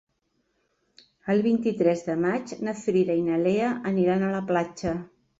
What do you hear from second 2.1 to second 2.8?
maig na